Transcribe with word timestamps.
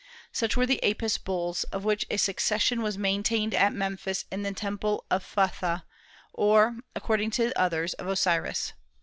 Such 0.31 0.57
were 0.57 0.65
the 0.65 0.83
Apis 0.83 1.19
bulls, 1.19 1.63
of 1.65 1.83
which 1.85 2.07
a 2.09 2.17
succession 2.17 2.81
was 2.81 2.97
maintained 2.97 3.53
at 3.53 3.71
Memphis 3.71 4.25
in 4.31 4.41
the 4.41 4.51
temple 4.51 5.05
of 5.11 5.23
Phtha, 5.23 5.83
or, 6.33 6.79
according 6.95 7.29
to 7.37 7.53
others, 7.55 7.93
of 7.93 8.07
Osiris. 8.07 8.73